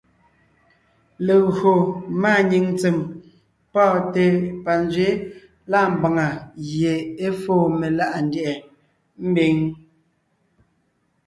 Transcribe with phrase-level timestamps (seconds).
[1.25, 1.73] Légÿo
[2.21, 2.97] máanyìŋ ntsèm
[3.73, 4.23] pɔ́ɔnte
[4.63, 5.11] panzwɛ̌
[5.71, 6.27] lâ mbàŋa
[6.67, 6.93] gie
[7.25, 8.53] é fóo meláʼa ndyɛ̀ʼɛ
[9.29, 9.55] mbiŋ.